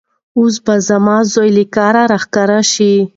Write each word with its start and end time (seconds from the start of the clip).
اوس 0.37 0.55
به 0.65 0.75
زما 0.87 1.17
زوی 1.33 1.49
له 1.57 1.63
کاره 1.75 2.03
راښکاره 2.11 2.59
شي. 2.71 2.93